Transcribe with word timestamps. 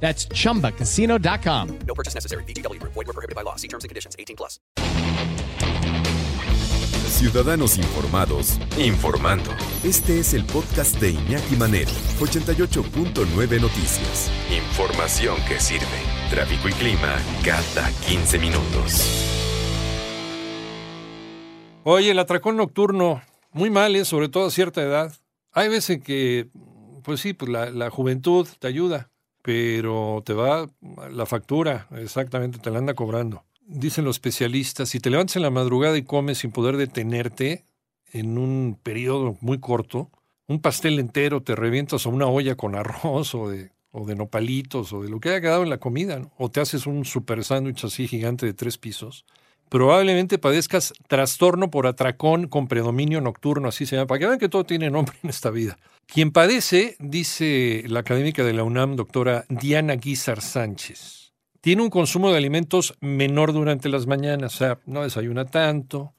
That's 0.00 0.28
chumbacasino.com. 0.28 1.78
No 1.86 1.94
purchase 1.94 2.14
necessary. 2.14 2.44
VGW 2.44 2.78
Group. 2.78 2.92
Void 2.94 3.06
were 3.06 3.12
prohibited 3.12 3.34
by 3.34 3.42
law. 3.42 3.56
See 3.56 3.68
terms 3.68 3.84
and 3.84 3.88
conditions. 3.88 4.14
18 4.18 4.36
plus. 4.36 4.60
Ciudadanos 7.08 7.78
informados, 7.78 8.58
informando. 8.76 9.50
Este 9.82 10.18
es 10.18 10.34
el 10.34 10.44
podcast 10.44 11.00
de 11.00 11.12
Iñaki 11.12 11.56
Manero, 11.56 11.90
88.9 12.20 13.60
Noticias. 13.60 14.30
Información 14.50 15.36
que 15.48 15.58
sirve. 15.58 15.86
Tráfico 16.28 16.68
y 16.68 16.72
clima 16.72 17.16
cada 17.42 17.90
15 18.06 18.38
minutos. 18.38 19.02
Oye, 21.84 22.10
el 22.10 22.18
atracón 22.18 22.56
nocturno, 22.58 23.22
muy 23.52 23.70
mal, 23.70 23.96
¿eh? 23.96 24.04
sobre 24.04 24.28
todo 24.28 24.46
a 24.46 24.50
cierta 24.50 24.82
edad. 24.82 25.14
Hay 25.52 25.68
veces 25.70 26.02
que, 26.02 26.50
pues 27.02 27.20
sí, 27.20 27.32
pues 27.32 27.50
la, 27.50 27.70
la 27.70 27.88
juventud 27.88 28.46
te 28.58 28.66
ayuda, 28.66 29.08
pero 29.46 30.24
te 30.26 30.32
va 30.32 30.68
la 31.08 31.24
factura, 31.24 31.86
exactamente, 31.92 32.58
te 32.58 32.68
la 32.72 32.78
anda 32.78 32.94
cobrando. 32.94 33.44
Dicen 33.64 34.04
los 34.04 34.16
especialistas, 34.16 34.88
si 34.88 34.98
te 34.98 35.08
levantas 35.08 35.36
en 35.36 35.42
la 35.42 35.50
madrugada 35.50 35.96
y 35.96 36.02
comes 36.02 36.38
sin 36.38 36.50
poder 36.50 36.76
detenerte 36.76 37.64
en 38.10 38.38
un 38.38 38.76
periodo 38.82 39.36
muy 39.40 39.60
corto, 39.60 40.10
un 40.48 40.60
pastel 40.60 40.98
entero 40.98 41.44
te 41.44 41.54
revientas 41.54 42.06
a 42.06 42.08
una 42.08 42.26
olla 42.26 42.56
con 42.56 42.74
arroz 42.74 43.36
o 43.36 43.48
de, 43.48 43.70
o 43.92 44.04
de 44.04 44.16
nopalitos 44.16 44.92
o 44.92 45.00
de 45.00 45.10
lo 45.10 45.20
que 45.20 45.28
haya 45.28 45.40
quedado 45.40 45.62
en 45.62 45.70
la 45.70 45.78
comida, 45.78 46.28
o 46.38 46.50
te 46.50 46.60
haces 46.60 46.88
un 46.88 47.04
super 47.04 47.44
sándwich 47.44 47.84
así 47.84 48.08
gigante 48.08 48.46
de 48.46 48.52
tres 48.52 48.78
pisos, 48.78 49.26
probablemente 49.68 50.38
padezcas 50.38 50.92
trastorno 51.08 51.70
por 51.70 51.86
atracón 51.86 52.48
con 52.48 52.68
predominio 52.68 53.20
nocturno, 53.20 53.68
así 53.68 53.86
se 53.86 53.96
llama, 53.96 54.06
para 54.06 54.18
que 54.18 54.26
vean 54.26 54.38
que 54.38 54.48
todo 54.48 54.64
tiene 54.64 54.90
nombre 54.90 55.16
en 55.22 55.30
esta 55.30 55.50
vida. 55.50 55.78
Quien 56.06 56.30
padece, 56.30 56.96
dice 56.98 57.84
la 57.88 58.00
académica 58.00 58.44
de 58.44 58.52
la 58.52 58.62
UNAM, 58.62 58.96
doctora 58.96 59.44
Diana 59.48 59.96
Guizar 59.96 60.40
Sánchez, 60.40 61.32
tiene 61.60 61.82
un 61.82 61.90
consumo 61.90 62.30
de 62.30 62.38
alimentos 62.38 62.94
menor 63.00 63.52
durante 63.52 63.88
las 63.88 64.06
mañanas, 64.06 64.54
o 64.54 64.58
sea, 64.58 64.78
no 64.86 65.02
desayuna 65.02 65.46
tanto. 65.46 66.12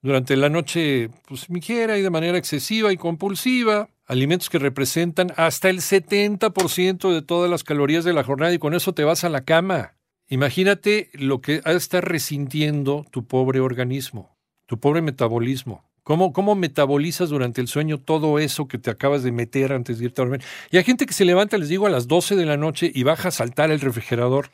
Durante 0.00 0.36
la 0.36 0.48
noche, 0.48 1.10
pues 1.28 1.48
ingiere 1.48 1.98
y 1.98 2.02
de 2.02 2.10
manera 2.10 2.38
excesiva 2.38 2.92
y 2.92 2.96
compulsiva 2.96 3.88
alimentos 4.06 4.50
que 4.50 4.58
representan 4.58 5.32
hasta 5.36 5.70
el 5.70 5.78
70% 5.78 7.12
de 7.12 7.22
todas 7.22 7.50
las 7.50 7.64
calorías 7.64 8.04
de 8.04 8.12
la 8.12 8.24
jornada 8.24 8.52
y 8.52 8.58
con 8.58 8.74
eso 8.74 8.92
te 8.92 9.04
vas 9.04 9.24
a 9.24 9.28
la 9.28 9.42
cama. 9.42 9.94
Imagínate 10.32 11.10
lo 11.12 11.42
que 11.42 11.60
ha 11.62 11.72
de 11.72 11.76
estar 11.76 12.08
resintiendo 12.08 13.04
tu 13.10 13.26
pobre 13.26 13.60
organismo, 13.60 14.34
tu 14.64 14.80
pobre 14.80 15.02
metabolismo. 15.02 15.84
¿Cómo, 16.04 16.32
¿Cómo 16.32 16.54
metabolizas 16.54 17.28
durante 17.28 17.60
el 17.60 17.68
sueño 17.68 18.00
todo 18.00 18.38
eso 18.38 18.66
que 18.66 18.78
te 18.78 18.90
acabas 18.90 19.22
de 19.24 19.30
meter 19.30 19.74
antes 19.74 19.98
de 19.98 20.06
irte 20.06 20.22
a 20.22 20.24
dormir? 20.24 20.42
Y 20.70 20.78
hay 20.78 20.84
gente 20.84 21.04
que 21.04 21.12
se 21.12 21.26
levanta, 21.26 21.58
les 21.58 21.68
digo, 21.68 21.86
a 21.86 21.90
las 21.90 22.08
12 22.08 22.34
de 22.36 22.46
la 22.46 22.56
noche 22.56 22.90
y 22.94 23.02
baja 23.02 23.28
a 23.28 23.30
saltar 23.30 23.70
el 23.70 23.80
refrigerador. 23.80 24.48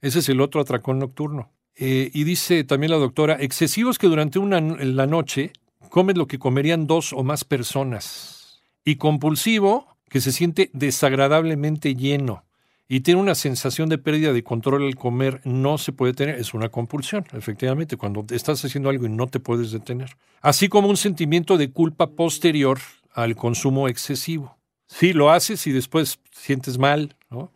Ese 0.00 0.20
es 0.20 0.28
el 0.28 0.40
otro 0.40 0.60
atracón 0.60 1.00
nocturno. 1.00 1.50
Eh, 1.74 2.08
y 2.14 2.22
dice 2.22 2.62
también 2.62 2.92
la 2.92 2.98
doctora, 2.98 3.36
excesivos 3.40 3.98
que 3.98 4.06
durante 4.06 4.38
una, 4.38 4.60
la 4.60 5.08
noche 5.08 5.50
comen 5.90 6.18
lo 6.18 6.28
que 6.28 6.38
comerían 6.38 6.86
dos 6.86 7.12
o 7.12 7.24
más 7.24 7.42
personas. 7.42 8.62
Y 8.84 8.94
compulsivo, 8.94 9.96
que 10.08 10.20
se 10.20 10.30
siente 10.30 10.70
desagradablemente 10.72 11.96
lleno 11.96 12.45
y 12.88 13.00
tiene 13.00 13.20
una 13.20 13.34
sensación 13.34 13.88
de 13.88 13.98
pérdida 13.98 14.32
de 14.32 14.44
control 14.44 14.84
al 14.84 14.94
comer, 14.94 15.40
no 15.44 15.76
se 15.78 15.92
puede 15.92 16.12
tener, 16.12 16.38
es 16.38 16.54
una 16.54 16.68
compulsión, 16.68 17.24
efectivamente, 17.32 17.96
cuando 17.96 18.24
estás 18.30 18.64
haciendo 18.64 18.90
algo 18.90 19.06
y 19.06 19.08
no 19.08 19.26
te 19.26 19.40
puedes 19.40 19.72
detener. 19.72 20.16
Así 20.40 20.68
como 20.68 20.88
un 20.88 20.96
sentimiento 20.96 21.56
de 21.56 21.70
culpa 21.70 22.08
posterior 22.08 22.78
al 23.12 23.34
consumo 23.34 23.88
excesivo. 23.88 24.56
Sí, 24.86 25.12
lo 25.12 25.30
haces 25.30 25.66
y 25.66 25.72
después 25.72 26.20
sientes 26.30 26.78
mal, 26.78 27.16
¿no? 27.28 27.52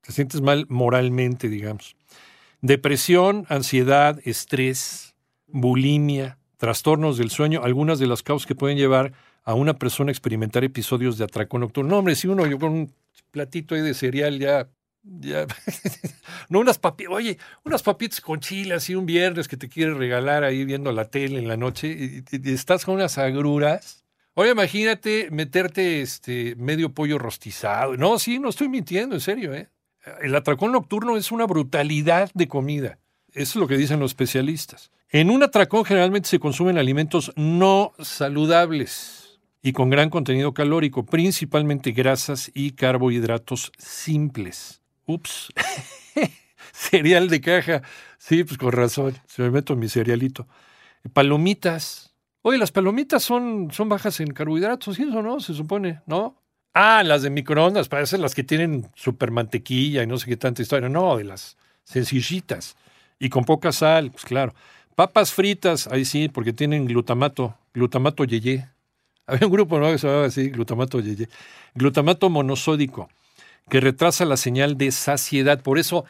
Te 0.00 0.12
sientes 0.12 0.40
mal 0.40 0.66
moralmente, 0.68 1.48
digamos. 1.48 1.96
Depresión, 2.60 3.46
ansiedad, 3.48 4.18
estrés, 4.24 5.14
bulimia, 5.46 6.38
trastornos 6.56 7.18
del 7.18 7.30
sueño, 7.30 7.60
algunas 7.62 8.00
de 8.00 8.08
las 8.08 8.22
causas 8.22 8.46
que 8.46 8.56
pueden 8.56 8.78
llevar 8.78 9.12
a 9.44 9.54
una 9.54 9.74
persona 9.74 10.10
experimentar 10.10 10.64
episodios 10.64 11.18
de 11.18 11.24
atracón 11.24 11.62
nocturno. 11.62 11.90
No, 11.90 11.98
hombre, 11.98 12.14
si 12.14 12.28
uno 12.28 12.46
yo 12.46 12.58
con 12.58 12.72
un 12.72 12.94
platito 13.30 13.74
ahí 13.74 13.80
de 13.80 13.94
cereal 13.94 14.38
ya 14.38 14.68
no 16.48 16.60
unas 16.60 16.78
papitas, 16.78 17.12
oye, 17.12 17.38
unas 17.64 17.82
papitas 17.82 18.20
con 18.20 18.38
chilas 18.38 18.88
y 18.88 18.94
un 18.94 19.04
viernes 19.04 19.48
que 19.48 19.56
te 19.56 19.68
quieres 19.68 19.96
regalar 19.96 20.44
ahí 20.44 20.64
viendo 20.64 20.92
la 20.92 21.06
tele 21.06 21.40
en 21.40 21.48
la 21.48 21.56
noche 21.56 22.22
estás 22.44 22.84
con 22.84 22.94
unas 22.96 23.18
agruras. 23.18 24.04
Oye, 24.34 24.52
imagínate 24.52 25.28
meterte 25.30 26.00
este 26.00 26.54
medio 26.56 26.94
pollo 26.94 27.18
rostizado. 27.18 27.96
No, 27.96 28.18
sí, 28.18 28.38
no 28.38 28.48
estoy 28.48 28.68
mintiendo, 28.68 29.14
en 29.16 29.20
serio, 29.20 29.52
¿eh? 29.52 29.68
El 30.22 30.34
atracón 30.34 30.72
nocturno 30.72 31.16
es 31.16 31.32
una 31.32 31.46
brutalidad 31.46 32.30
de 32.32 32.48
comida. 32.48 32.98
Eso 33.32 33.50
es 33.50 33.56
lo 33.56 33.68
que 33.68 33.76
dicen 33.76 34.00
los 34.00 34.12
especialistas. 34.12 34.90
En 35.10 35.30
un 35.30 35.42
atracón 35.42 35.84
generalmente 35.84 36.28
se 36.28 36.38
consumen 36.38 36.78
alimentos 36.78 37.32
no 37.36 37.92
saludables 37.98 39.21
y 39.62 39.72
con 39.72 39.90
gran 39.90 40.10
contenido 40.10 40.52
calórico, 40.52 41.06
principalmente 41.06 41.92
grasas 41.92 42.50
y 42.52 42.72
carbohidratos 42.72 43.72
simples. 43.78 44.82
Ups. 45.06 45.52
Cereal 46.72 47.28
de 47.28 47.40
caja. 47.40 47.82
Sí, 48.18 48.42
pues 48.44 48.58
con 48.58 48.72
razón. 48.72 49.14
Se 49.26 49.42
me 49.42 49.50
meto 49.50 49.74
en 49.74 49.78
mi 49.78 49.88
cerealito. 49.88 50.48
Palomitas. 51.12 52.12
Oye, 52.42 52.58
las 52.58 52.72
palomitas 52.72 53.22
son, 53.22 53.70
son 53.70 53.88
bajas 53.88 54.18
en 54.18 54.32
carbohidratos, 54.32 54.96
¿sí 54.96 55.04
eso 55.04 55.22
no? 55.22 55.38
Se 55.38 55.54
supone, 55.54 56.00
¿no? 56.06 56.42
Ah, 56.74 57.02
las 57.04 57.22
de 57.22 57.30
microondas, 57.30 57.88
parecen 57.88 58.20
las 58.20 58.34
que 58.34 58.42
tienen 58.42 58.90
super 58.94 59.30
mantequilla 59.30 60.02
y 60.02 60.06
no 60.06 60.18
sé 60.18 60.26
qué 60.26 60.36
tanta 60.36 60.62
historia. 60.62 60.88
No, 60.88 61.16
de 61.16 61.24
las 61.24 61.56
sencillitas. 61.84 62.76
Y 63.20 63.28
con 63.28 63.44
poca 63.44 63.70
sal, 63.70 64.10
pues 64.10 64.24
claro. 64.24 64.54
Papas 64.96 65.32
fritas, 65.32 65.86
ahí 65.86 66.04
sí, 66.04 66.28
porque 66.28 66.52
tienen 66.52 66.86
glutamato, 66.86 67.56
glutamato 67.74 68.24
yeye. 68.24 68.71
Había 69.32 69.46
un 69.46 69.52
grupo 69.52 69.78
nuevo 69.78 69.94
que 69.94 69.98
se 69.98 70.06
llamaba 70.06 70.26
así, 70.26 70.50
glutamato 70.50 71.00
yeye. 71.00 71.26
Glutamato 71.74 72.28
monosódico, 72.28 73.08
que 73.70 73.80
retrasa 73.80 74.26
la 74.26 74.36
señal 74.36 74.76
de 74.76 74.92
saciedad. 74.92 75.62
Por 75.62 75.78
eso, 75.78 76.04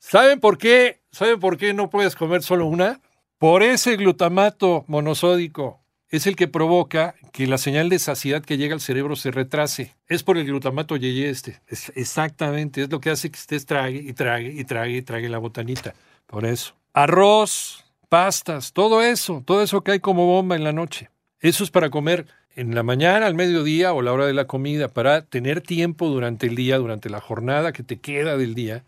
¿saben 0.00 0.40
por 0.40 0.58
qué? 0.58 0.98
¿Saben 1.12 1.38
por 1.38 1.58
qué 1.58 1.74
no 1.74 1.90
puedes 1.90 2.16
comer 2.16 2.42
solo 2.42 2.66
una? 2.66 3.00
Por 3.38 3.62
ese 3.62 3.94
glutamato 3.94 4.84
monosódico. 4.88 5.80
Es 6.08 6.26
el 6.26 6.34
que 6.34 6.48
provoca 6.48 7.14
que 7.32 7.46
la 7.46 7.56
señal 7.56 7.88
de 7.88 8.00
saciedad 8.00 8.42
que 8.42 8.58
llega 8.58 8.74
al 8.74 8.80
cerebro 8.80 9.14
se 9.14 9.30
retrase. 9.30 9.94
Es 10.08 10.24
por 10.24 10.36
el 10.36 10.44
glutamato 10.44 10.96
yeye 10.96 11.30
este. 11.30 11.60
Es 11.68 11.92
exactamente, 11.94 12.82
es 12.82 12.90
lo 12.90 13.00
que 13.00 13.10
hace 13.10 13.30
que 13.30 13.38
estés 13.38 13.64
trague 13.64 13.98
y 13.98 14.12
trague 14.12 14.52
y 14.52 14.64
trague 14.64 14.96
y 14.96 15.02
trague 15.02 15.28
la 15.28 15.38
botanita. 15.38 15.94
Por 16.26 16.44
eso. 16.44 16.74
Arroz, 16.92 17.84
pastas, 18.08 18.72
todo 18.72 19.02
eso, 19.02 19.44
todo 19.46 19.62
eso 19.62 19.82
que 19.82 19.92
hay 19.92 20.00
como 20.00 20.26
bomba 20.26 20.56
en 20.56 20.64
la 20.64 20.72
noche. 20.72 21.10
Eso 21.38 21.62
es 21.62 21.70
para 21.70 21.90
comer 21.90 22.26
en 22.56 22.74
la 22.74 22.82
mañana, 22.82 23.26
al 23.26 23.34
mediodía 23.34 23.92
o 23.92 24.00
la 24.00 24.12
hora 24.12 24.26
de 24.26 24.32
la 24.32 24.46
comida, 24.46 24.88
para 24.88 25.22
tener 25.22 25.60
tiempo 25.60 26.08
durante 26.08 26.46
el 26.46 26.56
día, 26.56 26.78
durante 26.78 27.10
la 27.10 27.20
jornada 27.20 27.72
que 27.72 27.82
te 27.82 27.98
queda 27.98 28.38
del 28.38 28.54
día, 28.54 28.82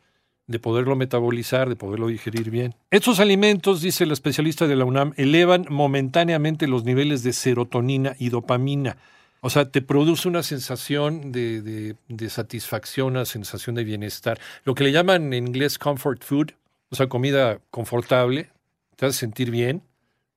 de 0.46 0.58
poderlo 0.58 0.96
metabolizar, 0.96 1.68
de 1.68 1.76
poderlo 1.76 2.08
digerir 2.08 2.50
bien. 2.50 2.74
Estos 2.90 3.20
alimentos, 3.20 3.82
dice 3.82 4.04
el 4.04 4.12
especialista 4.12 4.66
de 4.66 4.74
la 4.74 4.86
UNAM, 4.86 5.12
elevan 5.18 5.66
momentáneamente 5.68 6.66
los 6.66 6.84
niveles 6.84 7.22
de 7.22 7.34
serotonina 7.34 8.16
y 8.18 8.30
dopamina. 8.30 8.96
O 9.40 9.50
sea, 9.50 9.70
te 9.70 9.82
produce 9.82 10.26
una 10.26 10.42
sensación 10.42 11.30
de, 11.30 11.60
de, 11.60 11.96
de 12.08 12.30
satisfacción, 12.30 13.08
una 13.08 13.26
sensación 13.26 13.76
de 13.76 13.84
bienestar. 13.84 14.40
Lo 14.64 14.74
que 14.74 14.84
le 14.84 14.92
llaman 14.92 15.34
en 15.34 15.46
inglés 15.46 15.78
comfort 15.78 16.24
food, 16.24 16.52
o 16.88 16.96
sea, 16.96 17.08
comida 17.08 17.60
confortable, 17.70 18.48
te 18.96 19.04
hace 19.04 19.18
sentir 19.18 19.50
bien, 19.50 19.82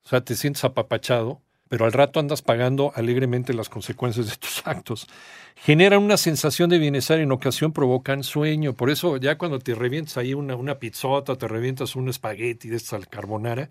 o 0.04 0.10
sea, 0.10 0.22
te 0.22 0.36
sientes 0.36 0.66
apapachado 0.66 1.39
pero 1.72 1.86
al 1.86 1.94
rato 1.94 2.20
andas 2.20 2.42
pagando 2.42 2.92
alegremente 2.96 3.54
las 3.54 3.70
consecuencias 3.70 4.28
de 4.28 4.36
tus 4.36 4.62
actos. 4.66 5.08
Generan 5.56 6.04
una 6.04 6.18
sensación 6.18 6.70
de 6.70 6.80
bienestar 6.80 7.18
y 7.18 7.22
en 7.22 7.32
ocasión 7.32 7.72
provocan 7.72 8.26
sueño. 8.26 8.74
Por 8.74 8.90
eso 8.90 9.16
ya 9.16 9.38
cuando 9.38 9.58
te 9.60 9.74
revientas 9.74 10.18
ahí 10.18 10.34
una, 10.34 10.58
una 10.58 10.80
pizzota, 10.80 11.38
te 11.38 11.48
revientas 11.48 11.96
un 11.96 12.10
espagueti 12.10 12.68
de 12.68 12.76
esta 12.76 13.00
carbonara, 13.00 13.70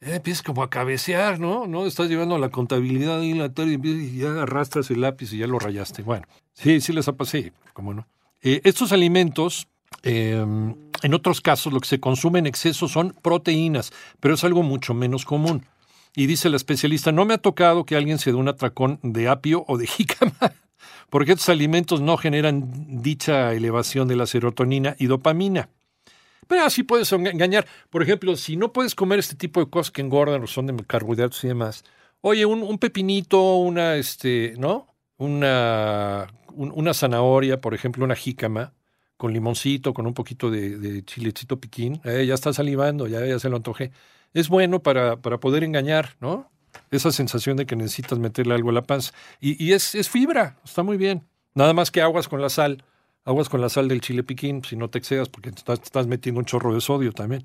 eh, 0.00 0.16
empiezas 0.16 0.42
como 0.42 0.64
a 0.64 0.70
cabecear, 0.70 1.38
¿no? 1.38 1.68
¿no? 1.68 1.86
Estás 1.86 2.08
llevando 2.08 2.36
la 2.36 2.48
contabilidad 2.48 3.20
ahí 3.20 3.30
en 3.30 3.38
la 3.38 3.52
tarde 3.52 3.78
y 3.80 4.18
ya 4.18 4.42
arrastras 4.42 4.90
el 4.90 5.02
lápiz 5.02 5.32
y 5.32 5.38
ya 5.38 5.46
lo 5.46 5.60
rayaste. 5.60 6.02
Bueno, 6.02 6.26
sí, 6.52 6.80
sí 6.80 6.92
les 6.92 7.06
ha 7.06 7.12
pasado, 7.12 7.44
sí, 7.44 7.52
cómo 7.74 7.94
no. 7.94 8.08
Eh, 8.42 8.60
estos 8.64 8.90
alimentos 8.90 9.68
Em, 10.02 10.74
en 11.02 11.14
otros 11.14 11.40
casos, 11.40 11.72
lo 11.72 11.80
que 11.80 11.88
se 11.88 12.00
consume 12.00 12.38
en 12.38 12.46
exceso 12.46 12.88
son 12.88 13.14
proteínas, 13.22 13.92
pero 14.20 14.34
es 14.34 14.44
algo 14.44 14.62
mucho 14.62 14.94
menos 14.94 15.24
común. 15.24 15.66
Y 16.16 16.26
dice 16.26 16.48
la 16.48 16.56
especialista, 16.56 17.12
no 17.12 17.26
me 17.26 17.34
ha 17.34 17.38
tocado 17.38 17.84
que 17.84 17.94
alguien 17.94 18.18
se 18.18 18.32
dé 18.32 18.36
un 18.36 18.48
atracón 18.48 18.98
de 19.02 19.28
apio 19.28 19.64
o 19.68 19.76
de 19.76 19.86
jícama, 19.86 20.54
porque 21.10 21.32
estos 21.32 21.50
alimentos 21.50 22.00
no 22.00 22.16
generan 22.16 23.02
dicha 23.02 23.52
elevación 23.52 24.08
de 24.08 24.16
la 24.16 24.26
serotonina 24.26 24.96
y 24.98 25.06
dopamina. 25.06 25.68
Pero 26.48 26.64
así 26.64 26.84
puedes 26.84 27.12
engañar. 27.12 27.66
Por 27.90 28.02
ejemplo, 28.02 28.34
si 28.36 28.56
no 28.56 28.72
puedes 28.72 28.94
comer 28.94 29.18
este 29.18 29.34
tipo 29.34 29.60
de 29.60 29.68
cosas 29.68 29.90
que 29.90 30.00
engordan 30.00 30.42
o 30.42 30.46
son 30.46 30.66
de 30.66 30.76
carbohidratos 30.84 31.44
y 31.44 31.48
demás, 31.48 31.84
oye, 32.22 32.46
un, 32.46 32.78
pepinito, 32.78 33.56
una, 33.56 33.96
este, 33.96 34.54
¿no? 34.56 34.86
Una, 35.18 36.28
una 36.54 36.94
zanahoria, 36.94 37.60
por 37.60 37.74
ejemplo, 37.74 38.04
una 38.04 38.16
jícama, 38.16 38.72
con 39.16 39.32
limoncito, 39.32 39.92
con 39.92 40.06
un 40.06 40.14
poquito 40.14 40.50
de, 40.50 41.02
chilecito 41.04 41.58
piquín, 41.58 42.00
eh, 42.04 42.24
ya 42.26 42.34
está 42.34 42.52
salivando, 42.52 43.06
ya, 43.06 43.24
ya 43.26 43.38
se 43.38 43.48
lo 43.48 43.56
antojé. 43.56 43.92
Es 44.36 44.48
bueno 44.48 44.82
para, 44.82 45.16
para 45.16 45.38
poder 45.38 45.64
engañar, 45.64 46.16
¿no? 46.20 46.50
Esa 46.90 47.10
sensación 47.10 47.56
de 47.56 47.66
que 47.66 47.74
necesitas 47.74 48.18
meterle 48.18 48.54
algo 48.54 48.70
a 48.70 48.72
la 48.72 48.82
panza. 48.82 49.12
Y, 49.40 49.62
y 49.64 49.72
es, 49.72 49.94
es 49.94 50.08
fibra, 50.08 50.58
está 50.64 50.82
muy 50.82 50.96
bien. 50.96 51.26
Nada 51.54 51.72
más 51.72 51.90
que 51.90 52.02
aguas 52.02 52.28
con 52.28 52.42
la 52.42 52.50
sal 52.50 52.84
Aguas 53.26 53.48
con 53.48 53.60
la 53.60 53.68
sal 53.68 53.88
del 53.88 54.00
chile 54.00 54.22
piquín, 54.22 54.62
si 54.62 54.76
no 54.76 54.88
te 54.88 54.98
excedas, 54.98 55.28
porque 55.28 55.50
te 55.50 55.60
estás, 55.72 56.06
metiendo 56.06 56.38
un 56.38 56.44
chorro 56.44 56.72
de 56.72 56.80
sodio 56.80 57.10
también. 57.10 57.42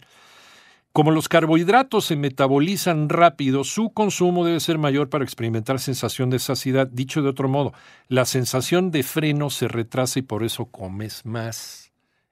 Como 0.93 1.09
los 1.09 1.27
carbohidratos 1.27 2.05
se 2.05 2.15
metabolizan 2.15 3.09
rápido, 3.09 3.63
su 3.63 3.91
consumo 3.91 4.45
debe 4.45 4.59
ser 4.59 4.77
mayor 4.77 5.09
para 5.09 5.23
experimentar 5.23 5.79
sensación 5.79 6.29
de 6.29 6.37
saciedad. 6.37 6.85
Dicho 6.85 7.23
de 7.23 7.29
otro 7.29 7.49
modo, 7.49 7.73
la 8.09 8.25
sensación 8.25 8.91
de 8.91 9.01
freno 9.01 9.49
se 9.49 9.67
retrasa 9.67 10.19
y 10.19 10.21
por 10.21 10.43
eso 10.43 10.65
comes 10.65 11.25
más. 11.25 11.90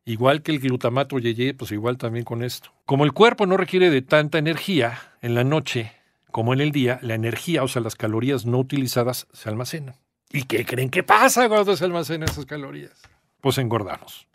Igual 0.10 0.42
que 0.42 0.52
el 0.52 0.60
glutamato 0.60 1.20
yeye, 1.20 1.54
pues 1.54 1.72
igual 1.72 2.00
también 2.00 2.26
con 2.26 2.44
esto. 2.44 2.72
Como 2.88 3.06
el 3.06 3.14
cuerpo 3.14 3.46
no 3.46 3.58
requiere 3.58 3.92
de 3.92 4.02
tanta 4.02 4.40
energía, 4.40 5.00
en 5.22 5.36
la 5.36 5.44
noche 5.44 5.92
como 6.32 6.52
en 6.52 6.62
el 6.62 6.72
día, 6.72 6.98
la 7.04 7.14
energía, 7.14 7.62
o 7.62 7.68
sea, 7.68 7.84
las 7.84 7.94
calorías 7.94 8.48
no 8.48 8.58
utilizadas, 8.58 9.28
se 9.34 9.50
almacenan. 9.50 9.94
¿Y 10.32 10.46
qué 10.46 10.66
creen 10.66 10.90
que 10.90 11.04
pasa 11.04 11.48
cuando 11.48 11.78
se 11.78 11.86
almacenan 11.86 12.28
esas 12.28 12.48
calorías? 12.48 12.92
pues 13.40 13.60
engordamos. 13.60 14.28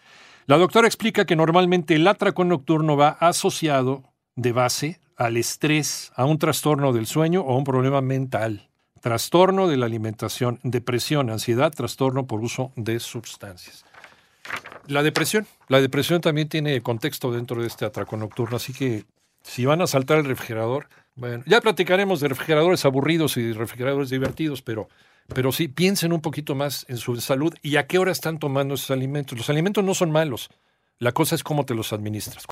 La 0.46 0.58
doctora 0.58 0.86
explica 0.86 1.24
que 1.24 1.34
normalmente 1.34 1.96
el 1.96 2.06
atracón 2.06 2.50
nocturno 2.50 2.96
va 2.96 3.08
asociado 3.08 4.04
de 4.36 4.52
base 4.52 5.00
al 5.16 5.36
estrés, 5.36 6.12
a 6.14 6.24
un 6.24 6.38
trastorno 6.38 6.92
del 6.92 7.06
sueño 7.06 7.40
o 7.40 7.52
a 7.52 7.58
un 7.58 7.64
problema 7.64 8.00
mental, 8.00 8.68
trastorno 9.00 9.66
de 9.66 9.76
la 9.76 9.86
alimentación, 9.86 10.60
depresión, 10.62 11.30
ansiedad, 11.30 11.72
trastorno 11.72 12.28
por 12.28 12.40
uso 12.42 12.70
de 12.76 13.00
sustancias. 13.00 13.84
La 14.86 15.02
depresión, 15.02 15.46
la 15.68 15.80
depresión 15.80 16.20
también 16.20 16.48
tiene 16.48 16.80
contexto 16.80 17.32
dentro 17.32 17.60
de 17.60 17.66
este 17.66 17.84
atracón 17.84 18.20
nocturno, 18.20 18.56
así 18.56 18.72
que 18.72 19.04
si 19.42 19.64
van 19.64 19.82
a 19.82 19.86
saltar 19.86 20.18
el 20.18 20.24
refrigerador, 20.24 20.88
bueno, 21.14 21.44
ya 21.46 21.60
platicaremos 21.60 22.20
de 22.20 22.28
refrigeradores 22.28 22.84
aburridos 22.84 23.36
y 23.36 23.52
refrigeradores 23.52 24.10
divertidos, 24.10 24.62
pero 24.62 24.88
pero 25.32 25.52
sí, 25.52 25.68
piensen 25.68 26.12
un 26.12 26.20
poquito 26.20 26.54
más 26.54 26.84
en 26.88 26.98
su 26.98 27.18
salud 27.20 27.54
y 27.62 27.76
a 27.76 27.86
qué 27.86 27.98
hora 27.98 28.12
están 28.12 28.38
tomando 28.38 28.74
esos 28.74 28.90
alimentos. 28.90 29.38
Los 29.38 29.48
alimentos 29.48 29.82
no 29.82 29.94
son 29.94 30.10
malos, 30.10 30.50
la 30.98 31.12
cosa 31.12 31.34
es 31.34 31.42
cómo 31.42 31.64
te 31.64 31.74
los 31.74 31.92
administras. 31.92 32.46